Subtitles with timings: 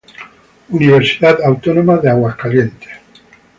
[0.69, 2.89] Universidad Autónoma de Aguascalientes.